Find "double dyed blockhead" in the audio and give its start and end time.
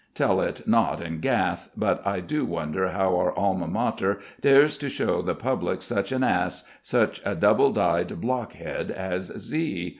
7.35-8.89